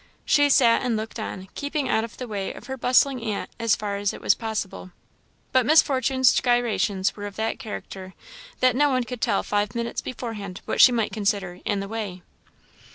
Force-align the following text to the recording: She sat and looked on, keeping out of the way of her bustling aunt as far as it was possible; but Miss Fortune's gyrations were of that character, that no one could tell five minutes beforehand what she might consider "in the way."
She 0.25 0.49
sat 0.49 0.81
and 0.81 0.97
looked 0.97 1.19
on, 1.19 1.47
keeping 1.53 1.87
out 1.87 2.03
of 2.03 2.17
the 2.17 2.27
way 2.27 2.51
of 2.55 2.65
her 2.65 2.75
bustling 2.75 3.21
aunt 3.23 3.51
as 3.59 3.75
far 3.75 3.97
as 3.97 4.13
it 4.15 4.19
was 4.19 4.33
possible; 4.33 4.89
but 5.51 5.63
Miss 5.63 5.83
Fortune's 5.83 6.33
gyrations 6.33 7.15
were 7.15 7.27
of 7.27 7.35
that 7.35 7.59
character, 7.59 8.15
that 8.61 8.75
no 8.75 8.89
one 8.89 9.03
could 9.03 9.21
tell 9.21 9.43
five 9.43 9.75
minutes 9.75 10.01
beforehand 10.01 10.61
what 10.65 10.81
she 10.81 10.91
might 10.91 11.13
consider 11.13 11.59
"in 11.65 11.81
the 11.81 11.87
way." 11.87 12.23